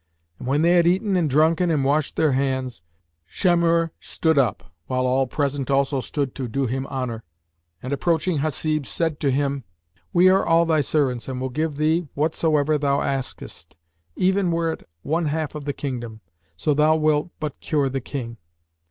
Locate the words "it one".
14.71-15.25